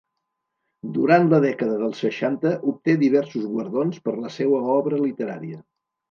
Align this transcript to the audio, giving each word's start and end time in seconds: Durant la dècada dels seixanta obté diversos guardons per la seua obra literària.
Durant 0.93 1.27
la 1.33 1.39
dècada 1.41 1.75
dels 1.81 1.99
seixanta 2.05 2.53
obté 2.71 2.95
diversos 3.01 3.43
guardons 3.51 3.99
per 4.09 4.15
la 4.23 4.31
seua 4.37 4.63
obra 4.77 4.99
literària. 5.03 5.61